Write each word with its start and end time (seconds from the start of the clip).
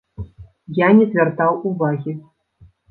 Я 0.79 0.89
не 1.01 1.05
звяртаў 1.11 1.63
увагі. 1.73 2.21